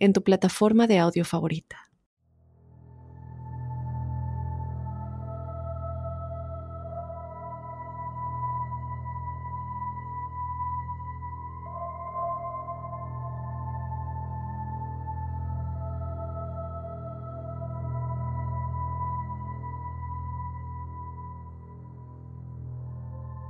[0.00, 1.86] en tu plataforma de audio favorita.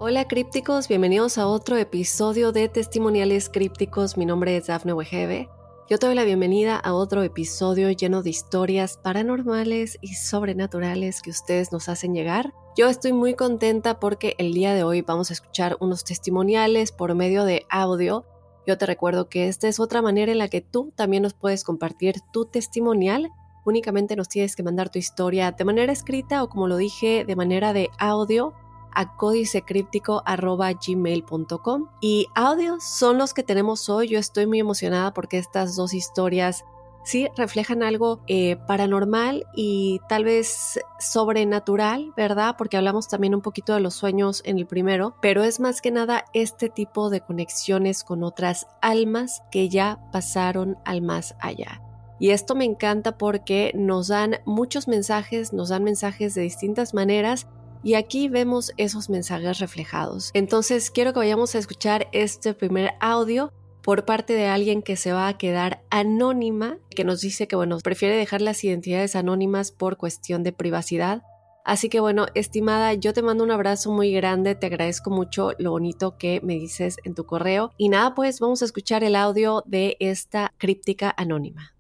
[0.03, 4.17] Hola crípticos, bienvenidos a otro episodio de Testimoniales Crípticos.
[4.17, 5.49] Mi nombre es Dafne Wegebe
[5.91, 11.31] yo te doy la bienvenida a otro episodio lleno de historias paranormales y sobrenaturales que
[11.31, 12.55] ustedes nos hacen llegar.
[12.77, 17.17] Yo estoy muy contenta porque el día de hoy vamos a escuchar unos testimoniales por
[17.17, 18.25] medio de audio.
[18.69, 21.65] Yo te recuerdo que esta es otra manera en la que tú también nos puedes
[21.65, 23.29] compartir tu testimonial.
[23.65, 27.35] Únicamente nos tienes que mandar tu historia de manera escrita o como lo dije, de
[27.35, 28.55] manera de audio
[28.95, 34.09] a códicecríptico.gmail.com y audios son los que tenemos hoy.
[34.09, 36.65] Yo estoy muy emocionada porque estas dos historias
[37.05, 42.57] sí reflejan algo eh, paranormal y tal vez sobrenatural, ¿verdad?
[42.57, 45.91] Porque hablamos también un poquito de los sueños en el primero, pero es más que
[45.91, 51.83] nada este tipo de conexiones con otras almas que ya pasaron al más allá.
[52.19, 57.47] Y esto me encanta porque nos dan muchos mensajes, nos dan mensajes de distintas maneras
[57.83, 60.31] y aquí vemos esos mensajes reflejados.
[60.35, 65.13] Entonces quiero que vayamos a escuchar este primer audio por parte de alguien que se
[65.13, 69.97] va a quedar anónima, que nos dice que bueno, prefiere dejar las identidades anónimas por
[69.97, 71.23] cuestión de privacidad.
[71.65, 75.73] Así que bueno, estimada, yo te mando un abrazo muy grande, te agradezco mucho lo
[75.73, 77.73] bonito que me dices en tu correo.
[77.77, 81.75] Y nada, pues vamos a escuchar el audio de esta críptica anónima.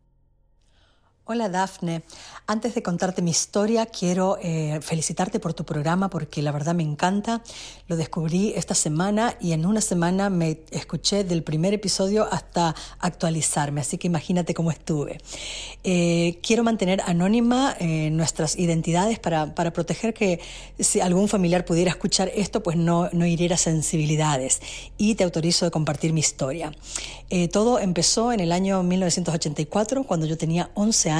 [1.32, 2.02] Hola Dafne,
[2.48, 6.82] antes de contarte mi historia quiero eh, felicitarte por tu programa porque la verdad me
[6.82, 7.40] encanta.
[7.86, 13.80] Lo descubrí esta semana y en una semana me escuché del primer episodio hasta actualizarme,
[13.80, 15.18] así que imagínate cómo estuve.
[15.84, 20.40] Eh, quiero mantener anónima eh, nuestras identidades para, para, proteger que
[20.80, 24.60] si algún familiar pudiera escuchar esto pues no, no hiriera sensibilidades
[24.98, 26.72] y te autorizo de compartir mi historia.
[27.52, 31.19] todo empezó en el año 1984 cuando yo tenía 11 años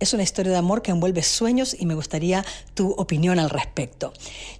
[0.00, 2.44] es una historia de amor que envuelve sueños y me gustaría
[2.74, 4.12] tu opinión al respecto.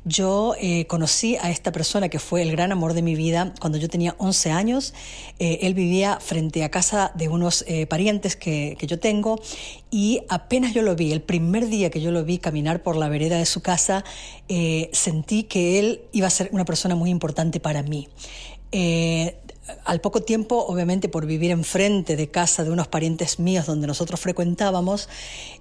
[0.04, 3.78] Yo eh, conocí a esta persona que fue el gran amor de mi vida cuando
[3.78, 4.94] yo tenía 11 años.
[5.38, 9.40] Eh, él vivía frente a casa de unos eh, parientes que, que yo tengo
[9.90, 13.08] y apenas yo lo vi, el primer día que yo lo vi caminar por la
[13.08, 14.04] vereda de su casa,
[14.92, 18.06] sentí que él iba a ser una persona muy importante para mí
[19.84, 24.20] al poco tiempo, obviamente por vivir enfrente de casa de unos parientes míos donde nosotros
[24.20, 25.08] frecuentábamos,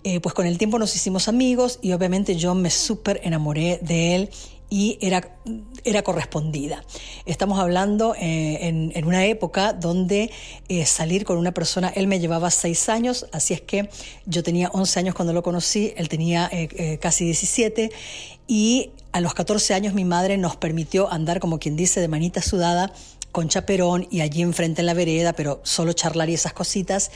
[0.03, 4.15] eh, pues con el tiempo nos hicimos amigos y obviamente yo me súper enamoré de
[4.15, 4.29] él
[4.69, 5.37] y era,
[5.83, 6.83] era correspondida.
[7.25, 10.31] Estamos hablando eh, en, una época donde
[10.67, 13.89] eh, salir con una persona, él me llevaba seis años, así es que
[14.25, 16.49] yo tenía 11 años cuando lo conocí, él tenía
[16.99, 17.91] casi 17
[18.47, 22.41] y a los 14 años mi madre nos permitió andar, como quien dice, de manita
[22.41, 22.93] sudada
[23.37, 27.11] con chaperón y allí enfrente en la vereda, pero solo charlar y esas cositas.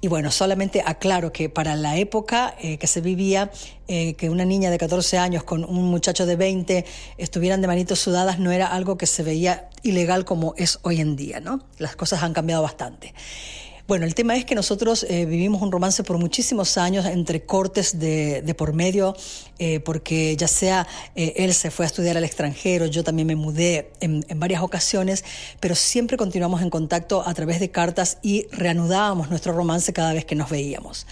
[0.00, 3.50] Y bueno, solamente aclaro que para la época eh, que se vivía,
[3.88, 6.84] eh, que una niña de 14 años con un muchacho de 20
[7.18, 11.16] estuvieran de manitos sudadas no era algo que se veía ilegal como es hoy en
[11.16, 11.64] día, ¿no?
[11.78, 13.12] Las cosas han cambiado bastante.
[13.86, 17.98] Bueno, el tema es que nosotros eh, vivimos un romance por muchísimos años entre cortes
[17.98, 19.14] de, por medio,
[19.58, 23.36] eh, porque ya sea eh, él se fue a estudiar al extranjero, yo también me
[23.36, 25.22] mudé en, varias ocasiones,
[25.60, 30.24] pero siempre continuamos en contacto a través de cartas y reanudábamos nuestro romance cada vez
[30.24, 31.06] que nos veíamos.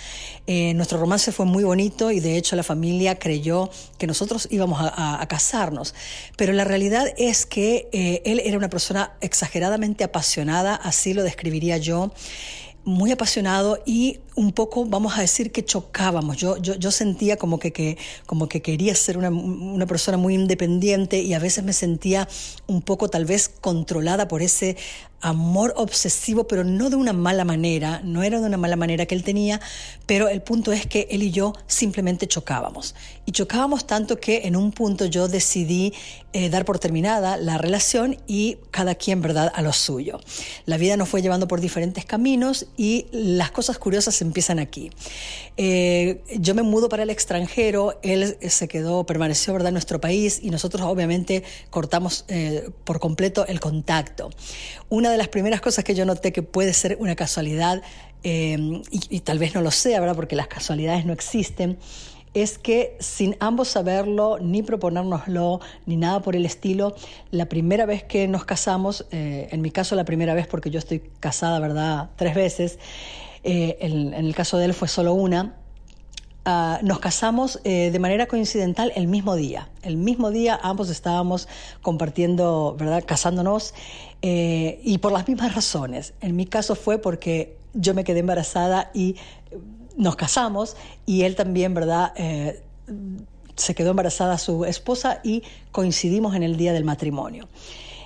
[0.46, 5.24] Nuestro romance fue muy bonito y de hecho la familia creyó que nosotros íbamos a,
[5.28, 5.94] casarnos,
[6.36, 7.88] pero la realidad es que
[8.24, 12.12] él era una persona exageradamente apasionada, así lo describiría yo
[12.84, 16.36] muy apasionado y un poco, vamos a decir, que chocábamos.
[16.36, 20.34] Yo, yo, yo sentía como que, que, como que quería ser una, una, persona muy
[20.34, 22.28] independiente y a veces me sentía
[22.66, 24.76] un poco tal vez controlada por ese
[25.22, 29.14] amor obsesivo, pero no de una mala manera, no era de una mala manera que
[29.14, 29.60] él tenía,
[30.04, 32.94] pero el punto es que él y yo simplemente chocábamos.
[33.24, 35.94] Y chocábamos tanto que en un punto yo decidí
[36.32, 40.18] eh, dar por terminada la relación y cada quien, ¿verdad?, a lo suyo.
[40.66, 44.90] La vida nos fue llevando por diferentes caminos y las cosas curiosas empiezan aquí.
[45.56, 49.68] Eh, yo me mudo para el extranjero, él se quedó, permaneció ¿verdad?
[49.68, 54.30] en nuestro país y nosotros obviamente cortamos eh, por completo el contacto.
[54.88, 57.82] Una de las primeras cosas que yo noté que puede ser una casualidad,
[58.24, 60.14] y, y, tal vez no lo sea, ¿verdad?
[60.14, 61.76] porque las casualidades no existen,
[62.34, 66.94] es que sin ambos saberlo, ni proponérnoslo, ni nada por el estilo,
[67.30, 70.78] la primera vez que nos casamos, eh, en mi caso la primera vez porque yo
[70.78, 72.78] estoy casada, ¿verdad?, tres veces,
[73.42, 75.56] eh, en, el caso de él fue solo una,
[76.44, 79.68] ah, nos casamos eh, de manera coincidental el mismo día.
[79.82, 81.48] El mismo día ambos estábamos
[81.82, 83.74] compartiendo, ¿verdad?, casándonos
[84.24, 86.14] y por las mismas razones.
[86.20, 89.16] En mi caso fue porque yo me quedé embarazada y
[89.96, 92.12] nos casamos y él también, ¿verdad?
[92.16, 92.62] Eh,
[93.56, 97.48] se quedó embarazada su esposa y coincidimos en el día del matrimonio.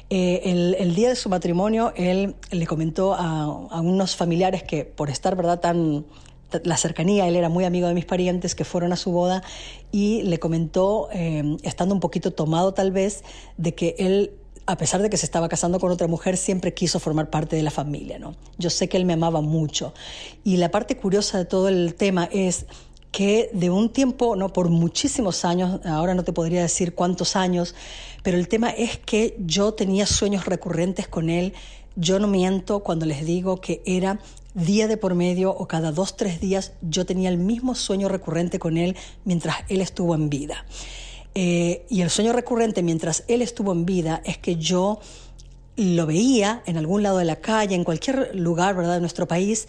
[0.08, 3.48] Eh, el, día de su matrimonio, él le comentó a,
[3.80, 6.06] unos familiares que por estar, ¿verdad?, tan
[6.62, 9.42] la cercanía, él era muy amigo de mis parientes que fueron a su boda
[9.90, 13.24] y le comentó, eh, estando un poquito tomado tal vez,
[13.56, 14.32] de que él
[14.66, 17.62] a pesar de que se estaba casando con otra mujer, siempre quiso formar parte de
[17.62, 18.34] la familia, ¿no?
[18.58, 19.94] Yo sé que él me amaba mucho.
[20.42, 22.66] Y la parte curiosa de todo el tema es
[23.10, 27.74] que de un tiempo, no por muchísimos años, ahora no te podría decir cuántos años,
[28.22, 31.54] pero el tema es que yo tenía sueños recurrentes con él.
[31.94, 34.18] Yo no miento cuando les digo que era
[34.54, 38.58] día de por medio o cada dos, tres días, yo tenía el mismo sueño recurrente
[38.58, 40.64] con él mientras él estuvo en vida.
[41.34, 45.00] Eh, y el sueño recurrente mientras él estuvo en vida es que yo
[45.76, 48.94] lo veía en algún lado de la calle, en cualquier lugar ¿verdad?
[48.94, 49.68] de nuestro país,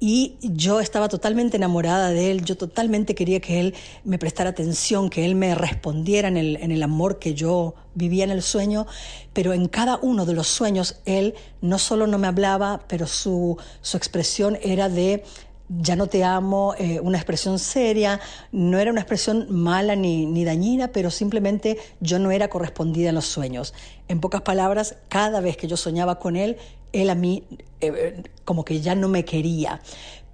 [0.00, 3.74] y yo estaba totalmente enamorada de él, yo totalmente quería que él
[4.04, 8.22] me prestara atención, que él me respondiera en el, en el amor que yo vivía
[8.22, 8.86] en el sueño,
[9.32, 13.56] pero en cada uno de los sueños él no solo no me hablaba, pero su,
[13.82, 15.24] su expresión era de
[15.68, 18.20] ya no te amo, eh, una expresión seria,
[18.52, 23.14] no era una expresión mala ni, ni, dañina, pero simplemente yo no era correspondida en
[23.14, 23.74] los sueños.
[24.08, 26.56] En pocas palabras, cada vez que yo soñaba con él,
[26.92, 27.44] él a mí
[27.80, 29.80] eh, como que ya no me quería.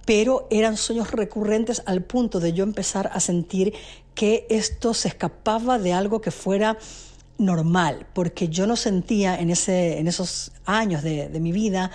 [0.05, 3.73] Pero eran sueños recurrentes al punto de yo empezar a sentir
[4.13, 6.77] que esto se escapaba de algo que fuera
[7.37, 11.91] normal, porque yo no sentía en, ese, en esos años de, de mi vida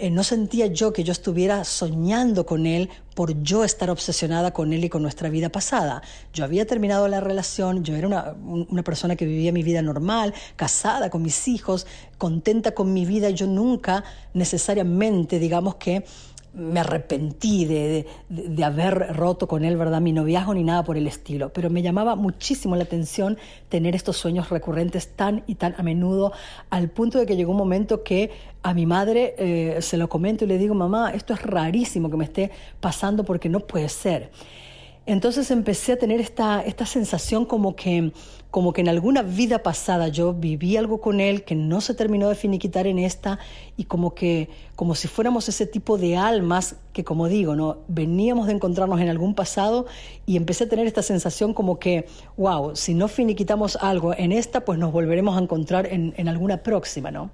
[0.00, 4.72] eh, no sentía yo que yo estuviera soñando con él por yo estar obsesionada con
[4.72, 6.00] él y con nuestra vida pasada.
[6.32, 10.32] Yo había terminado la relación, yo era una, una persona que vivía mi vida normal,
[10.56, 11.86] casada con mis hijos,
[12.16, 16.04] contenta con mi vida, yo nunca necesariamente, digamos que
[16.52, 20.00] me arrepentí de, de, haber roto con él, ¿verdad?
[20.00, 23.38] Mi noviazgo ni nada por el estilo, pero me llamaba muchísimo la atención
[23.68, 26.32] tener estos sueños recurrentes tan y tan a menudo,
[26.68, 28.30] al punto de que llegó un momento que
[28.62, 32.16] a mi madre eh, se lo comento y le digo, mamá, esto es rarísimo que
[32.16, 32.50] me esté
[32.80, 34.30] pasando porque no puede ser.
[35.06, 38.12] Entonces empecé a tener esta, esta sensación como que,
[38.50, 42.28] como que en alguna vida pasada yo viví algo con él que no se terminó
[42.28, 43.38] de finiquitar en esta
[43.76, 47.78] y como que como si fuéramos ese tipo de almas que como digo, ¿no?
[47.88, 49.86] veníamos de encontrarnos en algún pasado
[50.26, 52.06] y empecé a tener esta sensación como que,
[52.36, 56.62] wow, si no finiquitamos algo en esta, pues nos volveremos a encontrar en, en alguna
[56.62, 57.30] próxima, ¿no?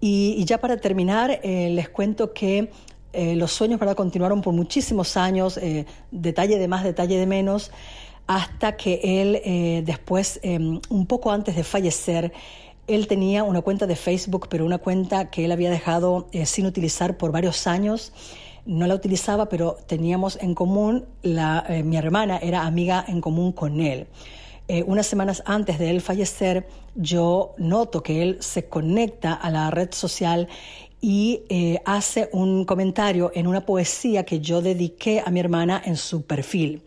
[0.00, 2.70] Y, ya para terminar, eh, les cuento que
[3.12, 3.96] eh, los sueños ¿verdad?
[3.96, 7.72] continuaron por muchísimos años, eh, detalle de más, detalle de menos,
[8.28, 12.32] hasta que él eh, después, em, un poco antes de fallecer,
[12.86, 17.18] él tenía una cuenta de Facebook, pero una cuenta que él había dejado sin utilizar
[17.18, 18.12] por varios años.
[18.64, 23.80] No la utilizaba, pero teníamos en común, la, mi hermana era amiga en común con
[23.80, 24.06] él.
[24.86, 29.92] unas semanas antes de él fallecer, yo noto que él se conecta a la red
[29.92, 30.48] social
[31.00, 35.96] y eh, hace un comentario en una poesía que yo dediqué a mi hermana en
[35.96, 36.82] su perfil.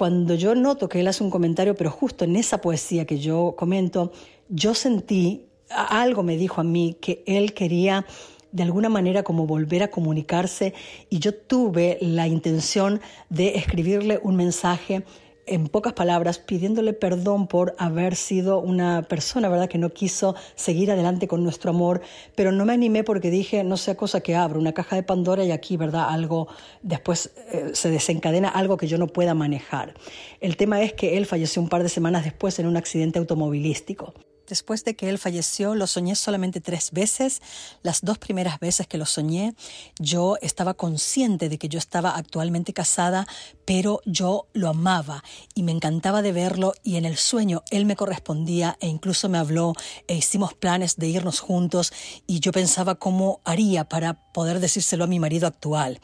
[0.00, 3.54] Cuando yo noto que él hace un comentario, pero justo en esa poesía que yo
[3.54, 4.12] comento,
[4.48, 8.06] yo sentí, algo me dijo a mí que él quería
[8.50, 10.72] de alguna manera como volver a comunicarse
[11.10, 15.04] y yo tuve la intención de escribirle un mensaje
[15.46, 20.90] en pocas palabras, pidiéndole perdón por haber sido una persona, ¿verdad?, que no quiso seguir
[20.90, 22.00] adelante con nuestro amor,
[22.34, 25.44] pero no me animé porque dije, no sea cosa que abra una caja de Pandora
[25.44, 26.48] y aquí, ¿verdad?, algo,
[26.82, 29.94] después eh, se desencadena algo que yo no pueda manejar.
[30.40, 34.14] El tema es que él falleció un par de semanas después en un accidente automovilístico.
[34.50, 37.40] Después de que él falleció, lo soñé solamente tres veces.
[37.84, 39.54] Las dos primeras veces que lo soñé,
[40.00, 43.28] yo estaba consciente de que yo estaba actualmente casada,
[43.64, 45.22] pero yo lo amaba
[45.54, 49.38] y me encantaba de verlo y en el sueño él me correspondía e incluso me
[49.38, 49.72] habló
[50.08, 51.92] e hicimos planes de irnos juntos
[52.26, 56.00] y yo pensaba cómo haría para poder decírselo a mi marido actual.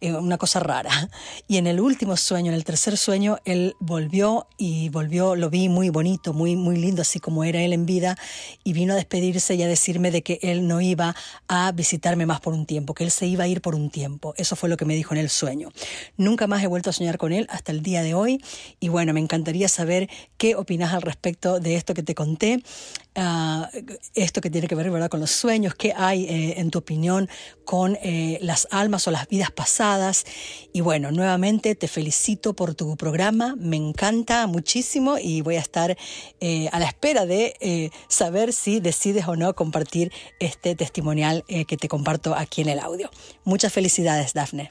[0.00, 1.10] Eh, una cosa rara.
[1.48, 5.68] Y en el último sueño, en el tercer sueño, él volvió y volvió, lo vi
[5.68, 8.16] muy bonito, muy, muy lindo, así como era él en vida
[8.62, 11.16] y vino a despedirse y a decirme de que él no iba
[11.48, 14.34] a visitarme más por un tiempo, que él se iba a ir por un tiempo.
[14.36, 15.70] Eso fue lo que me dijo en el sueño.
[16.16, 18.40] Nunca más he vuelto a soñar con él hasta el día de hoy
[18.78, 22.62] y bueno, me encantaría saber qué opinas al respecto de esto que te conté.
[23.20, 23.68] Ah,
[24.14, 25.10] esto que tiene que ver ¿verdad?
[25.10, 27.28] con los sueños, qué hay eh, en tu opinión
[27.64, 30.24] con eh, las almas o las vidas pasadas.
[30.72, 35.96] Y bueno, nuevamente te felicito por tu programa, me encanta muchísimo y voy a estar
[36.38, 41.88] eh, a la espera de saber si decides o no compartir este testimonial que te
[41.88, 43.10] comparto aquí en el audio.
[43.42, 44.70] Muchas felicidades, Dafne.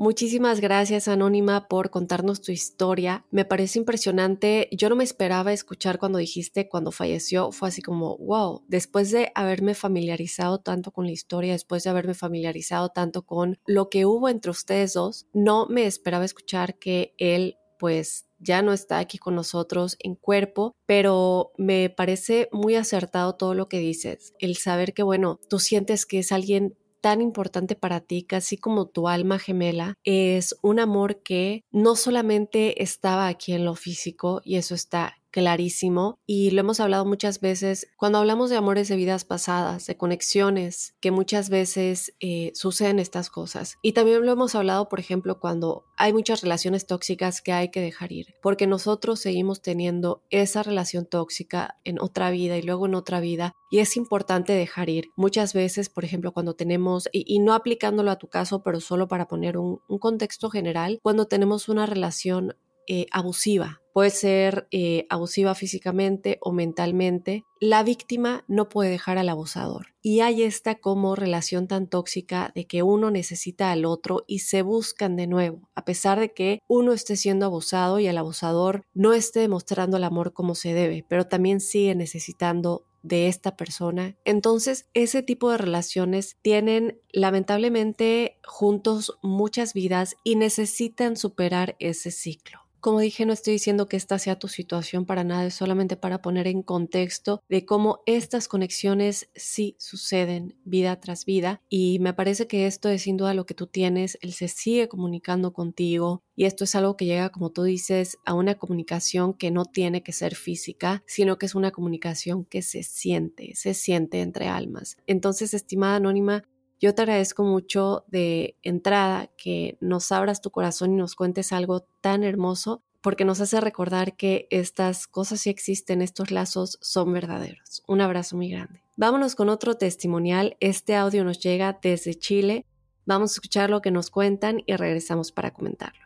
[0.00, 3.26] Muchísimas gracias Anónima por contarnos tu historia.
[3.30, 4.70] Me parece impresionante.
[4.72, 7.52] Yo no me esperaba escuchar cuando dijiste cuando falleció.
[7.52, 12.14] Fue así como, wow, después de haberme familiarizado tanto con la historia, después de haberme
[12.14, 17.58] familiarizado tanto con lo que hubo entre ustedes dos, no me esperaba escuchar que él
[17.78, 23.54] pues ya no está aquí con nosotros en cuerpo, pero me parece muy acertado todo
[23.54, 24.32] lo que dices.
[24.38, 28.86] El saber que, bueno, tú sientes que es alguien tan importante para ti, casi como
[28.86, 34.56] tu alma gemela, es un amor que no solamente estaba aquí en lo físico, y
[34.56, 39.24] eso está clarísimo y lo hemos hablado muchas veces cuando hablamos de amores de vidas
[39.24, 43.78] pasadas, de conexiones, que muchas veces eh, suceden estas cosas.
[43.82, 47.80] Y también lo hemos hablado, por ejemplo, cuando hay muchas relaciones tóxicas que hay que
[47.80, 52.94] dejar ir, porque nosotros seguimos teniendo esa relación tóxica en otra vida y luego en
[52.94, 55.10] otra vida y es importante dejar ir.
[55.16, 59.28] Muchas veces, por ejemplo, cuando tenemos, y, no aplicándolo a tu caso, pero solo para
[59.28, 62.56] poner un, un contexto general, cuando tenemos una relación
[62.92, 69.28] eh, abusiva, puede ser eh, abusiva físicamente o mentalmente, la víctima no puede dejar al
[69.28, 69.94] abusador.
[70.02, 74.62] Y hay esta como relación tan tóxica de que uno necesita al otro y se
[74.62, 79.12] buscan de nuevo, a pesar de que uno esté siendo abusado y el abusador no
[79.12, 84.16] esté demostrando el amor como se debe, pero también sigue necesitando de esta persona.
[84.24, 92.69] Entonces, ese tipo de relaciones tienen lamentablemente juntos muchas vidas y necesitan superar ese ciclo.
[92.80, 96.22] Como dije, no estoy diciendo que esta sea tu situación para nada, es solamente para
[96.22, 102.46] poner en contexto de cómo estas conexiones sí suceden vida tras vida y me parece
[102.46, 106.46] que esto es sin duda lo que tú tienes, él se sigue comunicando contigo y
[106.46, 110.12] esto es algo que llega, como tú dices, a una comunicación que no tiene que
[110.12, 114.96] ser física, sino que es una comunicación que se siente, se siente entre almas.
[115.06, 116.44] Entonces, estimada anónima,
[116.80, 121.80] yo te agradezco mucho de entrada que nos abras tu corazón y nos cuentes algo
[122.00, 127.82] tan hermoso porque nos hace recordar que estas cosas sí existen, estos lazos son verdaderos.
[127.86, 128.82] Un abrazo muy grande.
[128.96, 130.56] Vámonos con otro testimonial.
[130.60, 132.66] Este audio nos llega desde Chile.
[133.06, 136.00] Vamos a escuchar lo que nos cuentan y regresamos para comentarlo.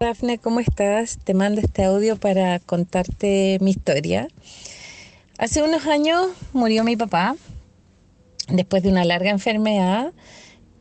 [0.00, 1.18] Dafne, ¿cómo estás?
[1.18, 4.28] Te mando este audio para contarte mi historia.
[5.36, 7.36] Hace unos años murió mi papá,
[8.52, 10.12] después de una larga enfermedad.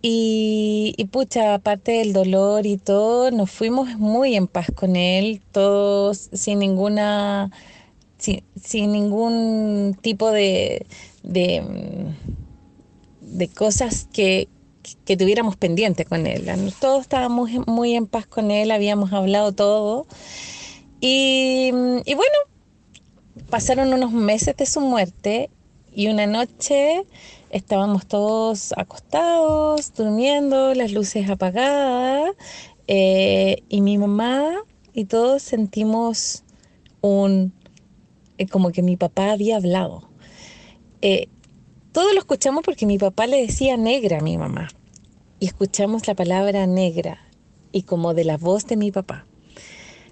[0.02, 6.30] Y, pucha, aparte del dolor y todo, nos fuimos muy en paz con él, todos
[6.32, 7.52] sin ninguna,
[8.18, 8.44] sin,
[8.94, 10.86] ningún tipo de,
[11.24, 12.06] de,
[13.54, 14.48] cosas que,
[15.04, 16.50] que tuviéramos pendiente con él.
[16.80, 20.08] Todos estábamos muy en paz con él, habíamos hablado todo.
[21.02, 21.72] Y,
[22.06, 22.38] y bueno,
[23.50, 25.50] pasaron unos meses de su muerte
[25.94, 27.06] y una noche
[27.50, 32.32] estábamos todos acostados, durmiendo, las luces apagadas,
[32.88, 34.64] eh, y mi mamá
[34.94, 36.44] y todos sentimos
[37.02, 37.54] un,
[38.38, 40.10] eh, como que mi papá había hablado.
[41.02, 41.28] Eh,
[41.92, 44.68] todo lo escuchamos porque mi papá le decía negra a mi mamá,
[45.40, 47.20] y escuchamos la palabra negra,
[47.72, 49.26] y como de la voz de mi papá.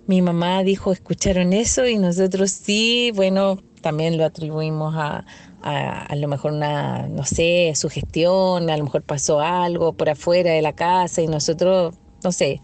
[0.06, 5.26] Mi mamá dijo, escucharon eso y nosotros sí, bueno, también lo atribuimos a,
[5.62, 10.62] a, lo mejor una, no sé, sugestión, a lo mejor pasó algo por afuera de
[10.62, 12.62] la casa y nosotros, no sé,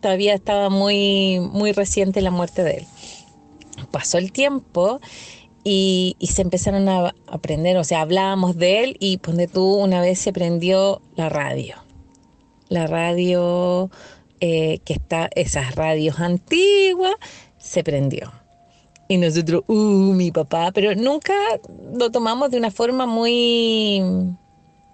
[0.00, 2.86] todavía estaba muy, muy reciente la muerte de él.
[3.90, 5.00] Pasó el tiempo
[5.64, 10.18] y, se empezaron a aprender, o sea, hablábamos de él y ponte tú, una vez
[10.18, 11.76] se prendió la radio.
[12.68, 13.90] La radio
[14.40, 17.14] eh, que está, esas radios antiguas,
[17.58, 18.32] se prendió.
[19.08, 21.34] Y nosotros, uh, mi papá, pero nunca
[21.94, 24.02] lo tomamos de una forma muy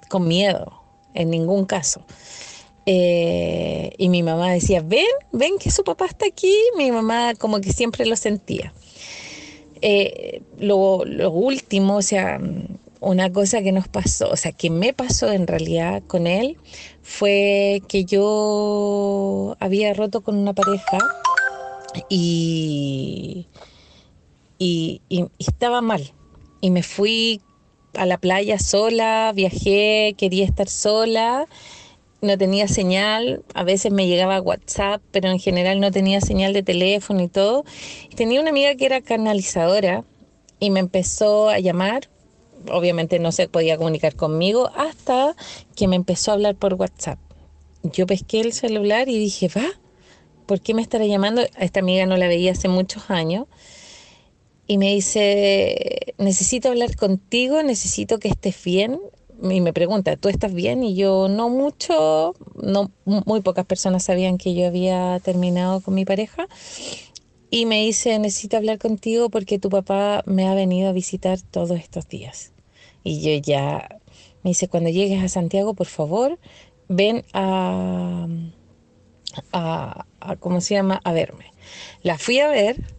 [0.08, 0.72] con miedo,
[1.14, 2.04] en ningún caso.
[2.86, 6.54] Eh, y mi mamá decía, ven, ven que su papá está aquí.
[6.76, 8.72] Mi mamá como que siempre lo sentía.
[9.80, 12.40] Eh, lo, lo, último, o sea,
[13.00, 16.56] una cosa que nos pasó, o sea, que me pasó en realidad con él,
[17.02, 20.98] fue que yo había roto con una pareja
[22.08, 23.46] y,
[24.66, 26.12] y, estaba mal.
[26.60, 27.40] Y me fui
[27.94, 31.46] a la playa sola, viajé, quería estar sola
[32.24, 36.62] no tenía señal, a veces me llegaba WhatsApp, pero en general no tenía señal de
[36.62, 37.64] teléfono y todo.
[38.16, 40.04] tenía una amiga que era canalizadora
[40.58, 42.08] y me empezó a llamar,
[42.70, 45.36] obviamente no se podía comunicar conmigo, hasta
[45.76, 47.18] que me empezó a hablar por WhatsApp.
[47.82, 49.66] Yo pesqué el celular y dije, va,
[50.46, 51.42] ¿por qué me estará llamando?
[51.42, 53.46] A esta amiga no la veía hace muchos años.
[54.66, 58.98] Y me dice, necesito hablar contigo, necesito que estés bien,
[59.42, 60.82] y me pregunta, ¿tú estás bien?
[60.82, 66.04] Y yo no mucho, no muy pocas personas sabían que yo había terminado con mi
[66.04, 66.46] pareja.
[67.50, 71.78] Y me dice, necesito hablar contigo porque tu papá me ha venido a visitar todos
[71.78, 72.52] estos días.
[73.02, 74.00] Y yo ya,
[74.42, 76.38] me dice, cuando llegues a Santiago, por favor,
[76.88, 78.26] ven a,
[79.52, 80.06] a,
[80.40, 81.00] ¿cómo se llama?
[81.04, 81.52] A verme.
[82.02, 82.93] La fui a ver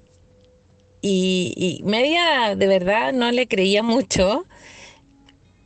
[1.07, 4.45] y, media, de verdad, no le creía mucho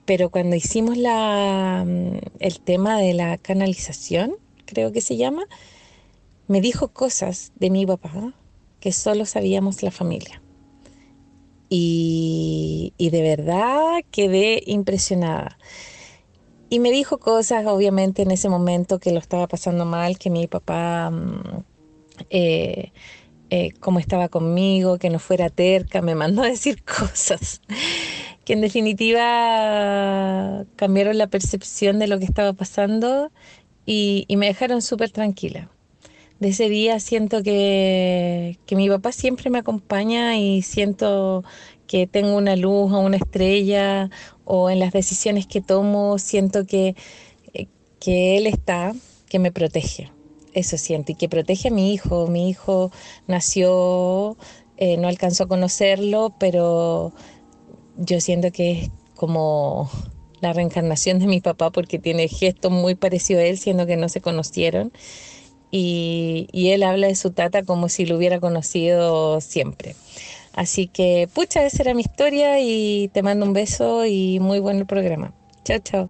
[0.09, 5.43] pero cuando hicimos la, mm, el tema de la canalización, creo que se llama,
[6.47, 8.33] me dijo cosas de mi papá
[8.79, 10.41] que solo sabíamos la familia.
[11.69, 15.59] Y, y, de verdad quedé impresionada.
[16.71, 20.47] Y me dijo cosas, obviamente, en ese momento que lo estaba pasando mal, que mi
[20.47, 21.63] papá, mm,
[22.31, 22.91] eh,
[23.49, 27.61] eh, como estaba conmigo, que no fuera terca, me mandó a decir cosas
[28.49, 33.31] que en definitiva cambiaron la percepción de lo que estaba pasando
[33.85, 35.69] y, me dejaron súper tranquila.
[36.39, 41.43] De ese día siento que, que mi papá siempre me acompaña y siento
[41.85, 44.09] que tengo una luz o una estrella
[44.45, 46.95] o en las decisiones que tomo siento que,
[47.53, 47.67] eh,
[47.99, 48.93] que él está,
[49.27, 50.11] que me protege.
[50.53, 52.27] Eso siento y que protege a mi hijo.
[52.27, 52.91] Mi hijo
[53.27, 54.37] nació,
[54.77, 57.13] eh, no alcanzó a conocerlo, pero
[57.97, 59.89] yo siento que es como
[60.41, 64.09] la reencarnación de mi papá porque tiene gestos muy parecidos a él, siendo que no
[64.09, 64.91] se conocieron.
[65.71, 69.95] Y, y, él habla de su tata como si lo hubiera conocido siempre.
[70.53, 74.85] Así que, pucha, esa era mi historia y te mando un beso y muy buen
[74.87, 75.31] programa.
[75.63, 76.09] Chao, chao.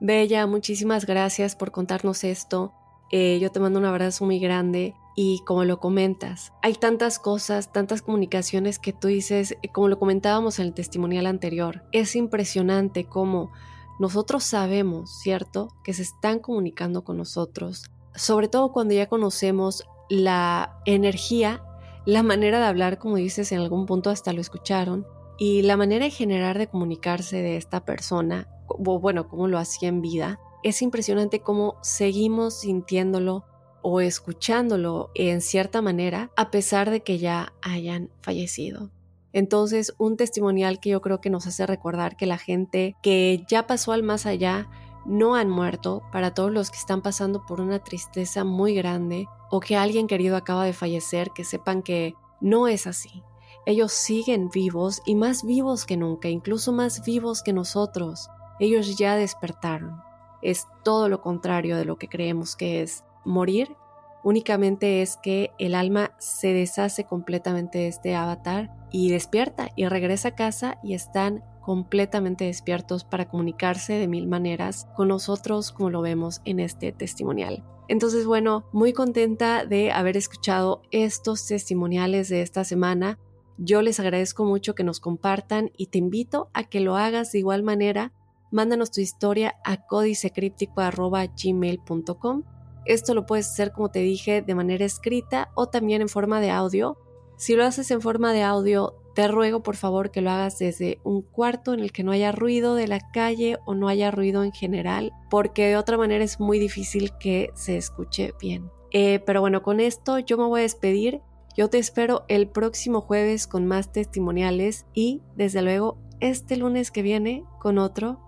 [0.00, 2.72] Bella, muchísimas gracias por contarnos esto.
[3.10, 7.72] Eh, yo te mando un abrazo muy grande y como lo comentas, hay tantas cosas,
[7.72, 13.04] tantas comunicaciones que tú dices, eh, como lo comentábamos en el testimonial anterior, es impresionante
[13.04, 13.50] cómo
[13.98, 20.78] nosotros sabemos, ¿cierto?, que se están comunicando con nosotros, sobre todo cuando ya conocemos la
[20.84, 21.64] energía,
[22.06, 26.04] la manera de hablar, como dices, en algún punto hasta lo escucharon, y la manera
[26.04, 30.82] de generar de comunicarse de esta persona, o bueno, cómo lo hacía en vida, es
[30.82, 33.44] impresionante cómo seguimos sintiéndolo
[33.82, 38.90] o escuchándolo en cierta manera a pesar de que ya hayan fallecido.
[39.32, 43.66] Entonces, un testimonial que yo creo que nos hace recordar que la gente que ya
[43.66, 44.68] pasó al más allá
[45.06, 49.60] no han muerto, para todos los que están pasando por una tristeza muy grande o
[49.60, 53.22] que alguien querido acaba de fallecer, que sepan que no es así.
[53.64, 58.28] Ellos siguen vivos y más vivos que nunca, incluso más vivos que nosotros.
[58.60, 60.07] Ellos ya despertaron.
[60.42, 63.76] Es todo lo contrario de lo que creemos que es morir
[64.22, 70.28] únicamente es que el alma se deshace completamente de este avatar y despierta y regresa
[70.28, 76.00] a casa y están completamente despiertos para comunicarse de mil maneras con nosotros como lo
[76.00, 77.64] vemos en este testimonial.
[77.88, 83.18] Entonces, bueno, muy contenta de haber escuchado estos testimoniales de esta semana.
[83.56, 87.38] Yo les agradezco mucho que nos compartan y te invito a que lo hagas de
[87.38, 88.12] igual manera.
[88.50, 92.42] Mándanos tu historia a códicecríptico.gmail.com
[92.88, 96.50] esto lo puedes hacer, como te dije, de manera escrita o también en forma de
[96.50, 96.96] audio.
[97.36, 100.98] Si lo haces en forma de audio, te ruego por favor que lo hagas desde
[101.04, 104.42] un cuarto en el que no haya ruido de la calle o no haya ruido
[104.42, 108.70] en general, porque de otra manera es muy difícil que se escuche bien.
[108.90, 111.20] Eh, pero bueno, con esto yo me voy a despedir.
[111.54, 117.02] Yo te espero el próximo jueves con más testimoniales y desde luego este lunes que
[117.02, 118.27] viene con otro